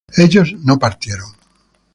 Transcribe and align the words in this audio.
ellos 0.17 0.53
no 0.65 0.79
partieron 0.79 1.31